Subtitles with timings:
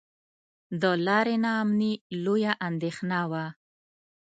[0.81, 1.93] د لارې نا امني
[2.23, 3.45] لویه اندېښنه وه.